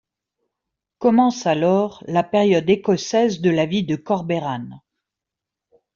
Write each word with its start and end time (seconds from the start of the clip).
Commence 0.97 1.45
alors 1.45 2.03
la 2.07 2.23
période 2.23 2.67
Écossaise 2.67 3.39
de 3.39 3.51
la 3.51 3.67
vie 3.67 3.83
de 3.83 3.95
Corbeyran. 3.95 4.81